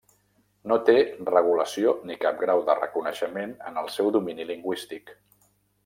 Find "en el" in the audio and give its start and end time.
3.73-3.93